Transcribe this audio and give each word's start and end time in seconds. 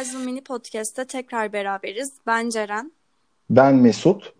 Horizon 0.00 0.24
Mini 0.24 0.40
Podcast'te 0.40 1.04
tekrar 1.04 1.52
beraberiz. 1.52 2.12
Ben 2.26 2.50
Ceren. 2.50 2.92
Ben 3.50 3.74
Mesut. 3.74 4.32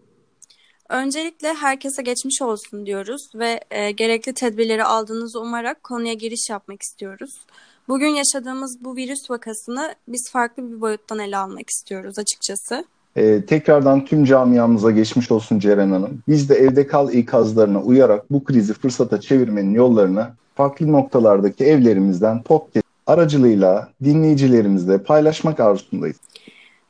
Öncelikle 0.88 1.54
herkese 1.54 2.02
geçmiş 2.02 2.42
olsun 2.42 2.86
diyoruz 2.86 3.30
ve 3.34 3.60
e, 3.70 3.90
gerekli 3.90 4.32
tedbirleri 4.32 4.84
aldığınızı 4.84 5.40
umarak 5.40 5.84
konuya 5.84 6.12
giriş 6.12 6.50
yapmak 6.50 6.82
istiyoruz. 6.82 7.40
Bugün 7.88 8.08
yaşadığımız 8.08 8.84
bu 8.84 8.96
virüs 8.96 9.30
vakasını 9.30 9.94
biz 10.08 10.30
farklı 10.30 10.72
bir 10.72 10.80
boyuttan 10.80 11.18
ele 11.18 11.36
almak 11.36 11.70
istiyoruz 11.70 12.18
açıkçası. 12.18 12.84
Ee, 13.16 13.44
tekrardan 13.46 14.04
tüm 14.04 14.24
camiamıza 14.24 14.90
geçmiş 14.90 15.30
olsun 15.30 15.58
Ceren 15.58 15.90
Hanım. 15.90 16.22
Biz 16.28 16.48
de 16.48 16.54
evde 16.54 16.86
kal 16.86 17.12
ikazlarına 17.12 17.82
uyarak 17.82 18.32
bu 18.32 18.44
krizi 18.44 18.74
fırsata 18.74 19.20
çevirmenin 19.20 19.74
yollarını 19.74 20.28
farklı 20.54 20.92
noktalardaki 20.92 21.64
evlerimizden 21.64 22.42
podcast 22.42 22.89
aracılığıyla 23.10 23.92
dinleyicilerimizle 24.04 25.02
paylaşmak 25.02 25.60
arzusundayız. 25.60 26.16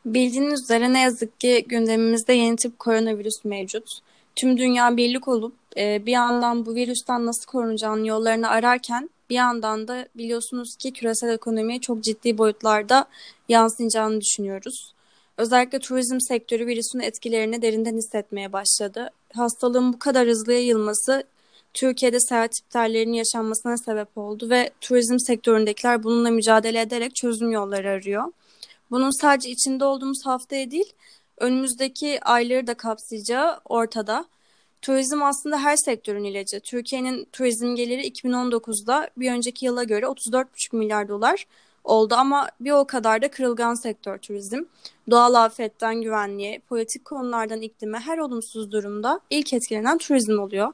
Bildiğiniz 0.05 0.63
üzere 0.63 0.93
ne 0.93 1.01
yazık 1.01 1.41
ki 1.41 1.65
gündemimizde 1.69 2.33
yeni 2.33 2.57
tip 2.57 2.79
koronavirüs 2.79 3.45
mevcut. 3.45 3.99
Tüm 4.37 4.59
dünya 4.59 4.97
birlik 4.97 5.29
olup 5.29 5.55
e, 5.77 6.07
bir 6.07 6.13
yandan 6.13 6.67
bu 6.67 6.75
virüsten 6.75 7.27
nasıl 7.27 7.47
korunacağının 7.47 8.05
yollarını 8.05 8.49
ararken 8.49 9.11
bir 9.31 9.35
yandan 9.35 9.89
da 9.89 10.07
biliyorsunuz 10.15 10.77
ki 10.77 10.93
küresel 10.93 11.29
ekonomiye 11.29 11.81
çok 11.81 12.05
ciddi 12.05 12.39
boyutlarda 12.39 13.07
yansıyacağını 13.49 14.21
düşünüyoruz. 14.21 14.95
Özellikle 15.37 15.79
turizm 15.79 16.21
sektörü 16.21 16.67
virüsün 16.67 17.01
etkilerini 17.01 17.63
derinden 17.63 17.97
hissetmeye 17.97 18.53
başladı. 18.53 19.11
Hastalığın 19.33 19.93
bu 19.93 19.99
kadar 19.99 20.29
hızlı 20.29 20.53
yayılması 20.53 21.25
Türkiye'de 21.75 22.21
seyahat 22.21 22.59
iptallerinin 22.59 23.13
yaşanmasına 23.13 23.77
sebep 23.77 24.19
oldu 24.19 24.51
ve 24.51 24.71
turizm 24.81 25.19
sektöründekiler 25.19 26.03
bununla 26.03 26.31
mücadele 26.31 26.81
ederek 26.81 27.15
çözüm 27.15 27.51
yolları 27.51 27.91
arıyor. 27.91 28.25
Bunun 28.91 29.21
sadece 29.21 29.51
içinde 29.51 29.85
olduğumuz 29.85 30.27
haftaya 30.27 30.71
değil, 30.71 30.93
önümüzdeki 31.39 32.21
ayları 32.23 32.67
da 32.67 32.75
kapsayacağı 32.75 33.61
ortada. 33.65 34.25
Turizm 34.83 35.23
aslında 35.23 35.59
her 35.59 35.77
sektörün 35.77 36.25
ilacı. 36.25 36.61
Türkiye'nin 36.61 37.29
turizm 37.33 37.75
geliri 37.75 38.09
2019'da 38.09 39.11
bir 39.17 39.33
önceki 39.33 39.67
yıla 39.67 39.85
göre 39.85 40.07
34,5 40.07 40.77
milyar 40.77 41.09
dolar 41.09 41.47
oldu 41.85 42.15
ama 42.15 42.49
bir 42.61 42.71
o 42.71 42.87
kadar 42.87 43.23
da 43.23 43.31
kırılgan 43.31 43.75
sektör 43.75 44.19
turizm. 44.19 44.65
Doğal 45.11 45.35
afetten 45.35 46.03
güvenliğe, 46.03 46.59
politik 46.59 47.05
konulardan 47.05 47.61
iklime 47.61 47.99
her 47.99 48.19
olumsuz 48.19 48.73
durumda 48.73 49.21
ilk 49.31 49.53
etkilenen 49.53 49.99
turizm 49.99 50.39
oluyor. 50.39 50.73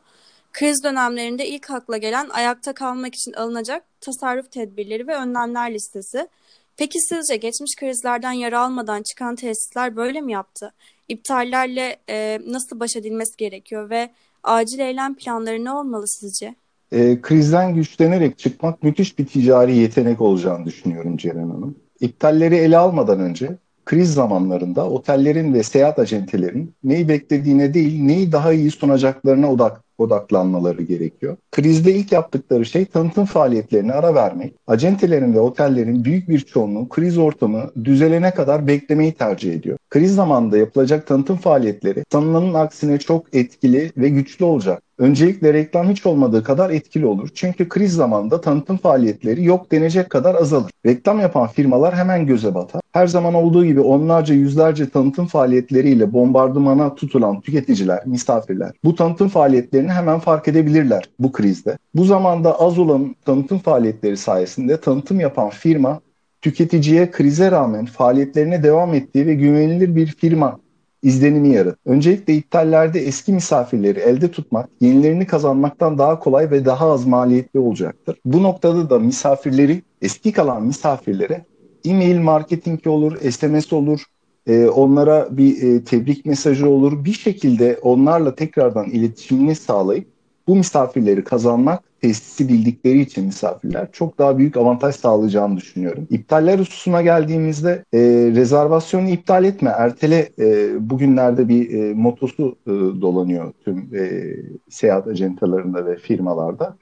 Kriz 0.56 0.84
dönemlerinde 0.84 1.48
ilk 1.48 1.70
akla 1.70 1.96
gelen 1.96 2.28
ayakta 2.28 2.72
kalmak 2.72 3.14
için 3.14 3.32
alınacak 3.32 3.84
tasarruf 4.00 4.52
tedbirleri 4.52 5.06
ve 5.06 5.16
önlemler 5.16 5.74
listesi. 5.74 6.28
Peki 6.76 6.98
sizce 7.00 7.36
geçmiş 7.36 7.76
krizlerden 7.76 8.32
yara 8.32 8.60
almadan 8.60 9.02
çıkan 9.02 9.36
tesisler 9.36 9.96
böyle 9.96 10.20
mi 10.20 10.32
yaptı? 10.32 10.72
İptallerle 11.08 11.96
e, 12.10 12.38
nasıl 12.46 12.80
baş 12.80 12.96
edilmesi 12.96 13.36
gerekiyor 13.36 13.90
ve 13.90 14.10
acil 14.44 14.78
eylem 14.78 15.14
planları 15.14 15.64
ne 15.64 15.72
olmalı 15.72 16.08
sizce? 16.08 16.54
E, 16.92 17.20
krizden 17.20 17.74
güçlenerek 17.74 18.38
çıkmak 18.38 18.82
müthiş 18.82 19.18
bir 19.18 19.26
ticari 19.26 19.76
yetenek 19.76 20.20
olacağını 20.20 20.64
düşünüyorum 20.66 21.16
Ceren 21.16 21.50
Hanım. 21.50 21.76
İptalleri 22.00 22.56
ele 22.56 22.76
almadan 22.76 23.20
önce 23.20 23.56
kriz 23.84 24.14
zamanlarında 24.14 24.90
otellerin 24.90 25.54
ve 25.54 25.62
seyahat 25.62 25.98
acentelerin 25.98 26.74
neyi 26.84 27.08
beklediğine 27.08 27.74
değil 27.74 28.02
neyi 28.02 28.32
daha 28.32 28.52
iyi 28.52 28.70
sunacaklarına 28.70 29.52
odak, 29.52 29.85
odaklanmaları 29.98 30.82
gerekiyor. 30.82 31.36
Krizde 31.52 31.94
ilk 31.94 32.12
yaptıkları 32.12 32.66
şey 32.66 32.84
tanıtım 32.84 33.24
faaliyetlerine 33.24 33.92
ara 33.92 34.14
vermek. 34.14 34.54
Acentelerin 34.66 35.34
ve 35.34 35.40
otellerin 35.40 36.04
büyük 36.04 36.28
bir 36.28 36.38
çoğunluğu 36.38 36.88
kriz 36.88 37.18
ortamı 37.18 37.70
düzelene 37.84 38.30
kadar 38.30 38.66
beklemeyi 38.66 39.12
tercih 39.12 39.54
ediyor. 39.54 39.78
Kriz 39.90 40.14
zamanında 40.14 40.58
yapılacak 40.58 41.06
tanıtım 41.06 41.36
faaliyetleri 41.36 42.04
sanılanın 42.12 42.54
aksine 42.54 42.98
çok 42.98 43.34
etkili 43.34 43.92
ve 43.96 44.08
güçlü 44.08 44.44
olacak. 44.44 44.82
Öncelikle 44.98 45.52
reklam 45.52 45.90
hiç 45.90 46.06
olmadığı 46.06 46.42
kadar 46.42 46.70
etkili 46.70 47.06
olur. 47.06 47.28
Çünkü 47.34 47.68
kriz 47.68 47.92
zamanında 47.92 48.40
tanıtım 48.40 48.76
faaliyetleri 48.76 49.44
yok 49.44 49.72
denecek 49.72 50.10
kadar 50.10 50.34
azalır. 50.34 50.70
Reklam 50.86 51.20
yapan 51.20 51.46
firmalar 51.46 51.94
hemen 51.94 52.26
göze 52.26 52.54
batar. 52.54 52.80
Her 52.92 53.06
zaman 53.06 53.34
olduğu 53.34 53.64
gibi 53.64 53.80
onlarca 53.80 54.34
yüzlerce 54.34 54.90
tanıtım 54.90 55.26
faaliyetleriyle 55.26 56.12
bombardımana 56.12 56.94
tutulan 56.94 57.40
tüketiciler, 57.40 58.06
misafirler 58.06 58.72
bu 58.84 58.94
tanıtım 58.94 59.28
faaliyetlerini 59.28 59.85
hemen 59.88 60.18
fark 60.18 60.48
edebilirler 60.48 61.04
bu 61.18 61.32
krizde. 61.32 61.78
Bu 61.94 62.04
zamanda 62.04 62.60
az 62.60 62.78
olan 62.78 63.16
tanıtım 63.24 63.58
faaliyetleri 63.58 64.16
sayesinde 64.16 64.80
tanıtım 64.80 65.20
yapan 65.20 65.50
firma 65.50 66.00
tüketiciye 66.42 67.10
krize 67.10 67.50
rağmen 67.50 67.86
faaliyetlerine 67.86 68.62
devam 68.62 68.94
ettiği 68.94 69.26
ve 69.26 69.34
güvenilir 69.34 69.96
bir 69.96 70.06
firma 70.06 70.58
izlenimi 71.02 71.48
yaratır. 71.48 71.78
Öncelikle 71.86 72.34
iptallerde 72.34 73.00
eski 73.00 73.32
misafirleri 73.32 73.98
elde 73.98 74.30
tutmak, 74.30 74.68
yenilerini 74.80 75.26
kazanmaktan 75.26 75.98
daha 75.98 76.18
kolay 76.18 76.50
ve 76.50 76.64
daha 76.64 76.92
az 76.92 77.06
maliyetli 77.06 77.60
olacaktır. 77.60 78.18
Bu 78.24 78.42
noktada 78.42 78.90
da 78.90 78.98
misafirleri, 78.98 79.82
eski 80.02 80.32
kalan 80.32 80.62
misafirlere 80.62 81.44
e-mail 81.84 82.18
marketing 82.18 82.86
olur, 82.86 83.16
SMS 83.30 83.72
olur, 83.72 84.04
e, 84.46 84.66
onlara 84.66 85.28
bir 85.36 85.62
e, 85.62 85.84
tebrik 85.84 86.26
mesajı 86.26 86.68
olur. 86.68 87.04
Bir 87.04 87.12
şekilde 87.12 87.78
onlarla 87.82 88.34
tekrardan 88.34 88.90
iletişimini 88.90 89.54
sağlayıp 89.54 90.06
bu 90.48 90.56
misafirleri 90.56 91.24
kazanmak 91.24 92.00
tesisi 92.00 92.48
bildikleri 92.48 93.00
için 93.00 93.24
misafirler 93.24 93.88
çok 93.92 94.18
daha 94.18 94.38
büyük 94.38 94.56
avantaj 94.56 94.96
sağlayacağını 94.96 95.56
düşünüyorum. 95.56 96.06
İptaller 96.10 96.58
hususuna 96.58 97.02
geldiğimizde 97.02 97.84
e, 97.92 97.98
rezervasyonu 98.34 99.08
iptal 99.08 99.44
etme, 99.44 99.70
ertele 99.70 100.28
e, 100.38 100.76
bugünlerde 100.90 101.48
bir 101.48 101.70
e, 101.70 101.94
motosu 101.94 102.56
e, 102.66 102.70
dolanıyor 103.00 103.52
tüm 103.64 103.90
e, 103.94 104.22
seyahat 104.70 105.06
acentalarında 105.06 105.86
ve 105.86 105.96
firmalarda. 105.96 106.76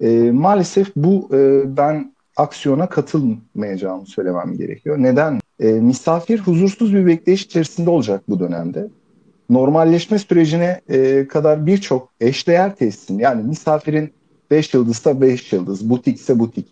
E, 0.00 0.30
maalesef 0.30 0.96
bu 0.96 1.28
e, 1.32 1.62
ben 1.76 2.14
aksiyona 2.36 2.88
katılmayacağımı 2.88 4.06
söylemem 4.06 4.56
gerekiyor. 4.56 4.98
Neden? 4.98 5.40
E, 5.60 5.72
misafir 5.72 6.38
huzursuz 6.38 6.94
bir 6.94 7.06
bekleyiş 7.06 7.42
içerisinde 7.42 7.90
olacak 7.90 8.22
bu 8.28 8.40
dönemde 8.40 8.88
normalleşme 9.50 10.18
sürecine 10.18 10.80
e, 10.88 11.28
kadar 11.28 11.66
birçok 11.66 12.12
eşdeğer 12.20 12.76
tesisin 12.76 13.18
yani 13.18 13.42
misafirin 13.42 14.12
5 14.50 14.74
yıldızsa 14.74 15.20
5 15.20 15.52
yıldız, 15.52 15.90
butikse 15.90 16.38
butik 16.38 16.66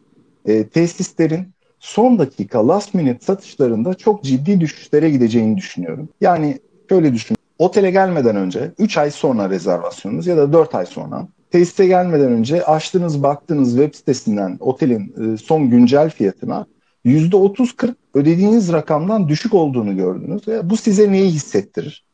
e, 0.46 0.68
tesislerin 0.68 1.48
son 1.78 2.18
dakika 2.18 2.68
last 2.68 2.94
minute 2.94 3.24
satışlarında 3.24 3.94
çok 3.94 4.24
ciddi 4.24 4.60
düşüşlere 4.60 5.10
gideceğini 5.10 5.56
düşünüyorum. 5.56 6.08
Yani 6.20 6.58
şöyle 6.88 7.12
düşün. 7.12 7.36
Otele 7.58 7.90
gelmeden 7.90 8.36
önce 8.36 8.72
3 8.78 8.98
ay 8.98 9.10
sonra 9.10 9.50
rezervasyonunuz 9.50 10.26
ya 10.26 10.36
da 10.36 10.52
4 10.52 10.74
ay 10.74 10.86
sonra 10.86 11.28
tesise 11.50 11.86
gelmeden 11.86 12.32
önce 12.32 12.64
açtığınız 12.64 13.22
baktığınız 13.22 13.76
web 13.76 13.94
sitesinden 13.94 14.56
otelin 14.60 15.14
e, 15.34 15.36
son 15.36 15.70
güncel 15.70 16.10
fiyatına 16.10 16.66
%30-40 17.04 17.94
ödediğiniz 18.14 18.72
rakamdan 18.72 19.28
düşük 19.28 19.54
olduğunu 19.54 19.96
gördünüz. 19.96 20.48
Ve 20.48 20.70
bu 20.70 20.76
size 20.76 21.12
neyi 21.12 21.30
hissettirir? 21.30 22.04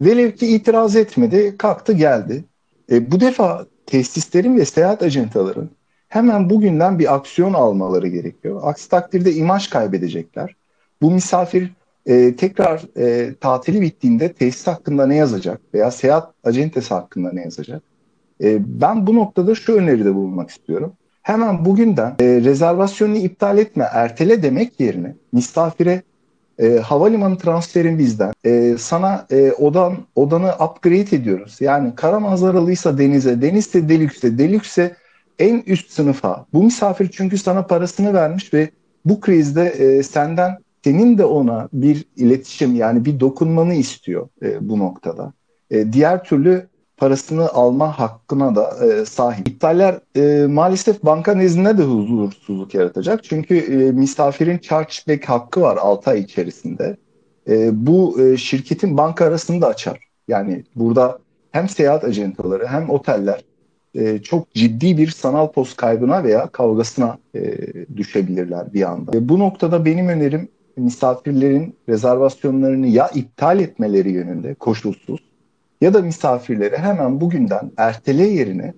Velev 0.00 0.30
ki 0.30 0.46
itiraz 0.46 0.96
etmedi, 0.96 1.56
kalktı 1.58 1.92
geldi. 1.92 2.44
E, 2.90 3.10
bu 3.12 3.20
defa 3.20 3.66
tesislerin 3.86 4.56
ve 4.56 4.64
seyahat 4.64 5.02
acentaların 5.02 5.70
hemen 6.08 6.50
bugünden 6.50 6.98
bir 6.98 7.14
aksiyon 7.14 7.52
almaları 7.52 8.08
gerekiyor. 8.08 8.60
Aksi 8.62 8.88
takdirde 8.88 9.34
imaj 9.34 9.68
kaybedecekler. 9.68 10.56
Bu 11.02 11.10
misafir 11.10 11.72
e, 12.06 12.36
tekrar 12.36 12.82
e, 12.96 13.34
tatili 13.34 13.80
bittiğinde 13.80 14.32
tesis 14.32 14.66
hakkında 14.66 15.06
ne 15.06 15.16
yazacak 15.16 15.60
veya 15.74 15.90
seyahat 15.90 16.34
acentesi 16.44 16.94
hakkında 16.94 17.32
ne 17.32 17.42
yazacak? 17.42 17.82
E, 18.42 18.80
ben 18.80 19.06
bu 19.06 19.16
noktada 19.16 19.54
şu 19.54 19.74
öneride 19.74 20.14
bulunmak 20.14 20.50
istiyorum. 20.50 20.92
Hemen 21.22 21.64
bugünden 21.64 22.14
e, 22.20 22.24
rezervasyonunu 22.24 23.16
iptal 23.16 23.58
etme, 23.58 23.88
ertele 23.92 24.42
demek 24.42 24.80
yerine 24.80 25.14
misafire 25.32 26.02
e, 26.58 26.76
havalimanı 26.76 27.38
transferin 27.38 27.98
bizden. 27.98 28.32
E, 28.44 28.76
sana 28.78 29.26
e, 29.30 29.52
odan 29.52 29.96
odanı 30.14 30.54
upgrade 30.54 31.16
ediyoruz. 31.16 31.56
Yani 31.60 31.94
kara 31.94 32.20
manzaralıysa 32.20 32.98
denize, 32.98 33.42
denizse 33.42 33.88
delükse, 33.88 34.38
delükse 34.38 34.96
en 35.38 35.62
üst 35.66 35.90
sınıfa. 35.90 36.46
Bu 36.52 36.62
misafir 36.62 37.10
çünkü 37.12 37.38
sana 37.38 37.66
parasını 37.66 38.14
vermiş 38.14 38.54
ve 38.54 38.70
bu 39.04 39.20
krizde 39.20 39.68
e, 39.68 40.02
senden 40.02 40.58
senin 40.84 41.18
de 41.18 41.24
ona 41.24 41.68
bir 41.72 42.04
iletişim 42.16 42.74
yani 42.74 43.04
bir 43.04 43.20
dokunmanı 43.20 43.74
istiyor 43.74 44.28
e, 44.42 44.68
bu 44.68 44.78
noktada. 44.78 45.32
E, 45.70 45.92
diğer 45.92 46.24
türlü 46.24 46.66
parasını 46.96 47.48
alma 47.48 47.98
hakkına 47.98 48.56
da 48.56 48.86
e, 48.86 49.04
sahip. 49.04 49.48
İptaller 49.48 50.00
e, 50.16 50.46
maalesef 50.46 51.04
banka 51.04 51.34
nezdinde 51.34 51.78
de 51.78 51.82
huzursuzluk 51.82 52.74
yaratacak. 52.74 53.24
Çünkü 53.24 53.56
e, 53.56 53.92
misafirin 53.92 54.58
chargeback 54.58 55.28
hakkı 55.28 55.60
var 55.60 55.76
6 55.76 56.10
ay 56.10 56.20
içerisinde. 56.20 56.96
E, 57.48 57.86
bu 57.86 58.22
e, 58.22 58.36
şirketin 58.36 58.96
banka 58.96 59.24
arasını 59.24 59.60
da 59.60 59.66
açar. 59.66 59.98
Yani 60.28 60.64
burada 60.76 61.18
hem 61.52 61.68
seyahat 61.68 62.04
ajantaları 62.04 62.66
hem 62.66 62.90
oteller 62.90 63.44
e, 63.94 64.18
çok 64.18 64.54
ciddi 64.54 64.98
bir 64.98 65.10
sanal 65.10 65.52
post 65.52 65.76
kaybına 65.76 66.24
veya 66.24 66.46
kavgasına 66.46 67.18
e, 67.34 67.56
düşebilirler 67.96 68.74
bir 68.74 68.90
anda. 68.90 69.16
E, 69.16 69.28
bu 69.28 69.38
noktada 69.38 69.84
benim 69.84 70.08
önerim 70.08 70.48
misafirlerin 70.76 71.74
rezervasyonlarını 71.88 72.86
ya 72.86 73.08
iptal 73.08 73.60
etmeleri 73.60 74.12
yönünde 74.12 74.54
koşulsuz 74.54 75.31
ya 75.82 75.94
da 75.94 76.02
misafirlere 76.02 76.78
hemen 76.78 77.20
bugünden 77.20 77.72
ertele 77.76 78.26
yerine 78.26 78.74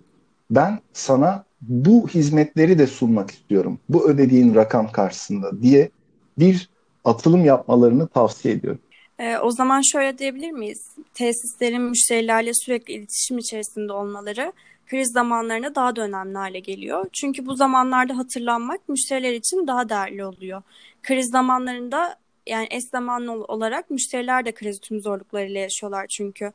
ben 0.51 0.79
sana 0.93 1.45
bu 1.61 2.09
hizmetleri 2.09 2.79
de 2.79 2.87
sunmak 2.87 3.31
istiyorum. 3.31 3.79
Bu 3.89 4.09
ödediğin 4.09 4.55
rakam 4.55 4.93
karşısında 4.93 5.63
diye 5.63 5.91
bir 6.39 6.71
atılım 7.05 7.45
yapmalarını 7.45 8.09
tavsiye 8.09 8.55
ediyorum. 8.55 8.81
E, 9.19 9.39
o 9.39 9.51
zaman 9.51 9.81
şöyle 9.81 10.19
diyebilir 10.19 10.51
miyiz? 10.51 10.91
Tesislerin 11.15 11.83
müşterilerle 11.83 12.55
sürekli 12.55 12.93
iletişim 12.95 13.39
içerisinde 13.39 13.93
olmaları 13.93 14.53
kriz 14.87 15.13
zamanlarında 15.13 15.75
daha 15.75 15.97
da 15.97 16.03
önemli 16.03 16.39
hale 16.39 16.61
geliyor. 16.61 17.07
Çünkü 17.13 17.47
bu 17.47 17.55
zamanlarda 17.55 18.19
hatırlanmak 18.19 18.89
müşteriler 18.89 19.33
için 19.33 19.67
daha 19.67 19.89
değerli 19.89 20.25
oluyor. 20.25 20.63
Kriz 21.03 21.31
zamanlarında 21.31 22.17
yani 22.47 22.67
eş 22.71 22.85
zamanlı 22.85 23.33
olarak 23.33 23.91
müşteriler 23.91 24.45
de 24.45 24.53
kriz 24.53 24.81
tüm 24.81 25.01
zorluklarıyla 25.01 25.61
yaşıyorlar 25.61 26.07
çünkü. 26.07 26.53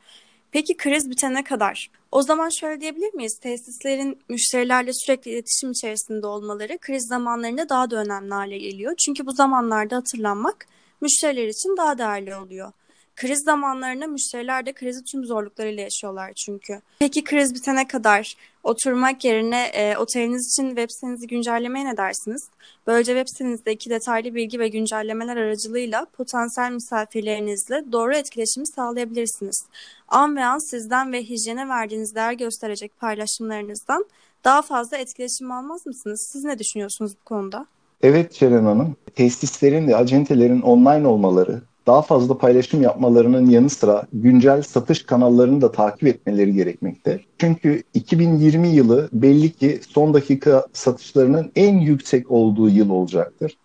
Peki 0.52 0.76
kriz 0.76 1.10
bitene 1.10 1.44
kadar? 1.44 1.90
O 2.12 2.22
zaman 2.22 2.48
şöyle 2.48 2.80
diyebilir 2.80 3.14
miyiz? 3.14 3.38
Tesislerin 3.38 4.18
müşterilerle 4.28 4.92
sürekli 4.92 5.30
iletişim 5.30 5.70
içerisinde 5.70 6.26
olmaları 6.26 6.78
kriz 6.78 7.06
zamanlarında 7.06 7.68
daha 7.68 7.90
da 7.90 7.96
önemli 7.96 8.34
hale 8.34 8.58
geliyor. 8.58 8.94
Çünkü 9.04 9.26
bu 9.26 9.32
zamanlarda 9.32 9.96
hatırlanmak 9.96 10.66
müşteriler 11.00 11.48
için 11.48 11.76
daha 11.76 11.98
değerli 11.98 12.36
oluyor. 12.36 12.72
Kriz 13.20 13.42
zamanlarında 13.44 14.06
müşteriler 14.06 14.66
de 14.66 14.72
krizi 14.72 15.04
tüm 15.04 15.24
zorluklarıyla 15.24 15.82
yaşıyorlar 15.82 16.32
çünkü. 16.32 16.80
Peki 16.98 17.24
kriz 17.24 17.54
bitene 17.54 17.88
kadar 17.88 18.36
oturmak 18.62 19.24
yerine 19.24 19.64
e, 19.64 19.96
oteliniz 19.96 20.46
için 20.46 20.68
web 20.68 20.90
sitenizi 20.90 21.26
güncellemeye 21.26 21.84
ne 21.84 21.96
dersiniz? 21.96 22.48
Böylece 22.86 23.12
web 23.12 23.26
sitenizdeki 23.28 23.90
detaylı 23.90 24.34
bilgi 24.34 24.58
ve 24.58 24.68
güncellemeler 24.68 25.36
aracılığıyla 25.36 26.06
potansiyel 26.16 26.72
misafirlerinizle 26.72 27.84
doğru 27.92 28.14
etkileşimi 28.14 28.66
sağlayabilirsiniz. 28.66 29.64
An 30.08 30.36
ve 30.36 30.44
an 30.44 30.70
sizden 30.70 31.12
ve 31.12 31.22
hijyene 31.22 31.68
verdiğiniz 31.68 32.14
değer 32.14 32.32
gösterecek 32.32 32.98
paylaşımlarınızdan 33.00 34.04
daha 34.44 34.62
fazla 34.62 34.96
etkileşim 34.96 35.52
almaz 35.52 35.86
mısınız? 35.86 36.30
Siz 36.32 36.44
ne 36.44 36.58
düşünüyorsunuz 36.58 37.12
bu 37.20 37.24
konuda? 37.24 37.66
Evet 38.02 38.32
Ceren 38.32 38.64
Hanım, 38.64 38.96
tesislerin 39.14 39.88
ve 39.88 39.96
acentelerin 39.96 40.60
online 40.60 41.06
olmaları, 41.06 41.62
daha 41.86 42.02
fazla 42.02 42.38
paylaşım 42.38 42.82
yapmalarının 42.82 43.46
yanı 43.46 43.70
sıra 43.70 44.06
güncel 44.12 44.62
satış 44.62 45.02
kanallarını 45.02 45.60
da 45.60 45.72
takip 45.72 46.08
etmeleri 46.08 46.54
gerekmekte. 46.54 47.20
Çünkü 47.38 47.82
2020 47.94 48.68
yılı 48.68 49.08
belli 49.12 49.50
ki 49.52 49.80
son 49.88 50.14
dakika 50.14 50.66
satışlarının 50.72 51.52
en 51.56 51.78
yüksek 51.78 52.30
olduğu 52.30 52.68
yıl 52.68 52.90
olacaktır. 52.90 53.56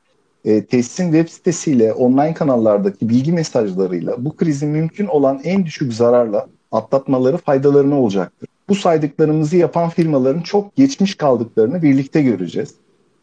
E, 0.45 0.65
tesisin 0.65 1.11
web 1.11 1.29
sitesiyle, 1.29 1.93
online 1.93 2.33
kanallardaki 2.33 3.09
bilgi 3.09 3.33
mesajlarıyla 3.33 4.25
bu 4.25 4.35
krizi 4.35 4.65
mümkün 4.65 5.07
olan 5.07 5.41
en 5.43 5.65
düşük 5.65 5.93
zararla 5.93 6.47
atlatmaları 6.71 7.37
faydalarına 7.37 7.99
olacaktır. 7.99 8.49
Bu 8.69 8.75
saydıklarımızı 8.75 9.57
yapan 9.57 9.89
firmaların 9.89 10.41
çok 10.41 10.75
geçmiş 10.75 11.15
kaldıklarını 11.15 11.81
birlikte 11.81 12.21
göreceğiz 12.21 12.75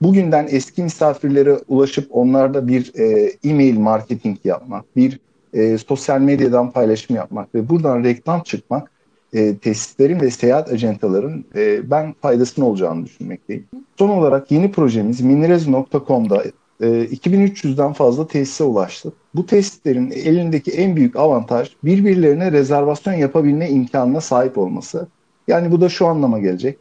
bugünden 0.04 0.48
eski 0.50 0.82
misafirlere 0.82 1.58
ulaşıp 1.68 2.08
onlarda 2.10 2.68
bir 2.68 2.92
e, 2.94 3.32
e-mail 3.44 3.78
marketing 3.78 4.38
yapmak, 4.44 4.96
bir 4.96 5.20
e, 5.54 5.78
sosyal 5.78 6.20
medyadan 6.20 6.70
paylaşım 6.70 7.16
yapmak 7.16 7.54
ve 7.54 7.68
buradan 7.68 8.04
reklam 8.04 8.42
çıkmak 8.42 8.90
e, 9.32 9.56
tesislerin 9.56 10.20
ve 10.20 10.30
seyahat 10.30 10.72
ajantaların 10.72 11.44
e, 11.54 11.90
ben 11.90 12.14
faydasını 12.22 12.66
olacağını 12.66 13.04
düşünmekteyim. 13.04 13.66
Son 13.98 14.08
olarak 14.08 14.50
yeni 14.50 14.72
projemiz 14.72 15.20
minirez.com'da 15.20 16.44
e, 16.80 16.86
2300'den 16.86 17.92
fazla 17.92 18.26
tesise 18.26 18.64
ulaştı. 18.64 19.12
Bu 19.34 19.46
tesislerin 19.46 20.10
elindeki 20.10 20.70
en 20.70 20.96
büyük 20.96 21.16
avantaj 21.16 21.70
birbirlerine 21.84 22.52
rezervasyon 22.52 23.14
yapabilme 23.14 23.70
imkanına 23.70 24.20
sahip 24.20 24.58
olması. 24.58 25.06
Yani 25.48 25.72
bu 25.72 25.80
da 25.80 25.88
şu 25.88 26.06
anlama 26.06 26.38
gelecek 26.38 26.78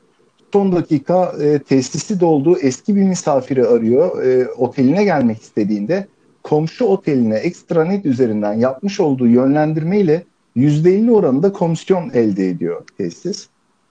son 0.53 0.71
dakika 0.71 1.33
e, 1.41 1.59
tesisi 1.59 2.19
dolduğu 2.19 2.59
eski 2.59 2.95
bir 2.95 3.03
misafiri 3.03 3.67
arıyor. 3.67 4.23
E, 4.23 4.47
oteline 4.47 5.03
gelmek 5.03 5.41
istediğinde 5.41 6.07
komşu 6.43 6.85
oteline 6.85 7.35
ekstranet 7.35 8.05
üzerinden 8.05 8.53
yapmış 8.53 8.99
olduğu 8.99 9.27
yönlendirmeyle 9.27 10.23
%50 10.55 11.11
oranında 11.11 11.53
komisyon 11.53 12.09
elde 12.09 12.49
ediyor 12.49 12.83
tesis. 12.97 13.47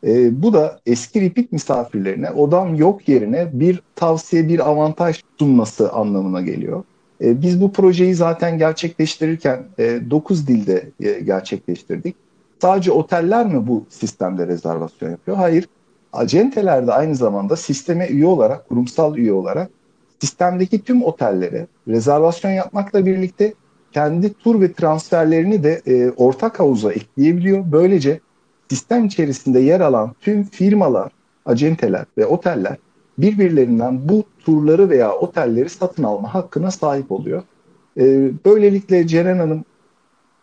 E, 0.06 0.42
bu 0.42 0.52
da 0.52 0.80
eski 0.86 1.20
repeat 1.20 1.52
misafirlerine 1.52 2.30
odam 2.30 2.74
yok 2.74 3.08
yerine 3.08 3.48
bir 3.52 3.82
tavsiye, 3.96 4.48
bir 4.48 4.68
avantaj 4.68 5.22
sunması 5.38 5.92
anlamına 5.92 6.40
geliyor. 6.40 6.84
E, 7.20 7.42
biz 7.42 7.60
bu 7.60 7.72
projeyi 7.72 8.14
zaten 8.14 8.58
gerçekleştirirken 8.58 9.64
e, 9.78 10.00
9 10.10 10.46
dilde 10.46 10.90
e, 11.00 11.20
gerçekleştirdik. 11.20 12.16
Sadece 12.62 12.92
oteller 12.92 13.46
mi 13.46 13.66
bu 13.66 13.86
sistemde 13.88 14.46
rezervasyon 14.46 15.10
yapıyor? 15.10 15.36
Hayır 15.36 15.66
acenteler 16.12 16.86
de 16.86 16.92
aynı 16.92 17.14
zamanda 17.14 17.56
sisteme 17.56 18.06
üye 18.06 18.26
olarak, 18.26 18.68
kurumsal 18.68 19.16
üye 19.16 19.32
olarak 19.32 19.70
sistemdeki 20.20 20.82
tüm 20.82 21.02
otellere 21.02 21.66
rezervasyon 21.88 22.50
yapmakla 22.50 23.06
birlikte 23.06 23.54
kendi 23.92 24.34
tur 24.34 24.60
ve 24.60 24.72
transferlerini 24.72 25.64
de 25.64 25.82
e, 25.86 26.10
ortak 26.10 26.60
havuza 26.60 26.92
ekleyebiliyor. 26.92 27.64
Böylece 27.72 28.20
sistem 28.70 29.04
içerisinde 29.04 29.60
yer 29.60 29.80
alan 29.80 30.14
tüm 30.20 30.42
firmalar, 30.42 31.12
acenteler 31.46 32.04
ve 32.18 32.26
oteller 32.26 32.76
birbirlerinden 33.18 34.08
bu 34.08 34.24
turları 34.38 34.90
veya 34.90 35.12
otelleri 35.12 35.68
satın 35.68 36.02
alma 36.02 36.34
hakkına 36.34 36.70
sahip 36.70 37.12
oluyor. 37.12 37.42
E, 37.96 38.30
böylelikle 38.44 39.06
Ceren 39.06 39.38
Hanım 39.38 39.64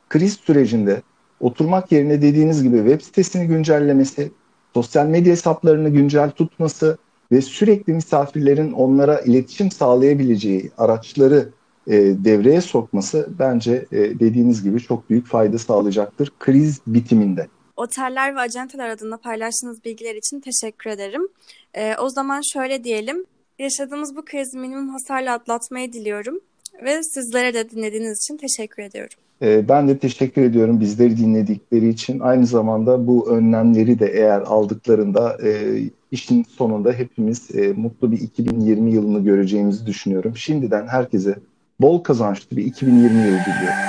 kriz 0.09 0.33
sürecinde 0.33 1.01
oturmak 1.39 1.91
yerine 1.91 2.21
dediğiniz 2.21 2.63
gibi 2.63 2.77
web 2.77 3.01
sitesini 3.01 3.47
güncellemesi, 3.47 4.31
sosyal 4.77 5.05
medya 5.05 5.31
hesaplarını 5.31 5.89
güncel 5.89 6.31
tutması 6.31 6.97
ve 7.31 7.41
sürekli 7.41 7.93
misafirlerin 7.93 8.71
onlara 8.71 9.19
iletişim 9.19 9.71
sağlayabileceği 9.71 10.71
araçları 10.77 11.49
e, 11.87 11.93
devreye 11.99 12.61
sokması 12.61 13.27
bence 13.39 13.85
e, 13.91 13.97
dediğiniz 13.97 14.63
gibi 14.63 14.79
çok 14.79 15.09
büyük 15.09 15.27
fayda 15.27 15.57
sağlayacaktır 15.57 16.31
kriz 16.39 16.81
bitiminde. 16.87 17.47
Oteller 17.77 18.35
ve 18.35 18.39
acenteler 18.39 18.89
adına 18.89 19.17
paylaştığınız 19.17 19.83
bilgiler 19.83 20.15
için 20.15 20.39
teşekkür 20.39 20.89
ederim. 20.89 21.27
E, 21.73 21.95
o 21.95 22.09
zaman 22.09 22.41
şöyle 22.53 22.83
diyelim, 22.83 23.25
yaşadığımız 23.59 24.15
bu 24.15 24.25
krizi 24.25 24.57
minimum 24.57 24.89
hasarla 24.89 25.33
atlatmayı 25.33 25.93
diliyorum 25.93 26.39
ve 26.83 27.03
sizlere 27.03 27.53
de 27.53 27.69
dinlediğiniz 27.69 28.19
için 28.23 28.37
teşekkür 28.37 28.83
ediyorum. 28.83 29.19
Ee, 29.41 29.69
ben 29.69 29.87
de 29.87 29.97
teşekkür 29.97 30.41
ediyorum 30.41 30.79
bizleri 30.79 31.17
dinledikleri 31.17 31.89
için. 31.89 32.19
Aynı 32.19 32.45
zamanda 32.45 33.07
bu 33.07 33.29
önlemleri 33.29 33.99
de 33.99 34.07
eğer 34.07 34.41
aldıklarında 34.41 35.37
e, 35.43 35.79
işin 36.11 36.43
sonunda 36.43 36.93
hepimiz 36.93 37.55
e, 37.55 37.73
mutlu 37.73 38.11
bir 38.11 38.21
2020 38.21 38.91
yılını 38.91 39.23
göreceğimizi 39.23 39.85
düşünüyorum. 39.85 40.37
Şimdiden 40.37 40.87
herkese 40.87 41.35
bol 41.79 42.03
kazançlı 42.03 42.57
bir 42.57 42.65
2020 42.65 43.17
yılı 43.17 43.27
diliyorum. 43.27 43.87